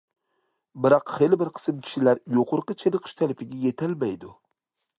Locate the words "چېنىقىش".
2.85-3.15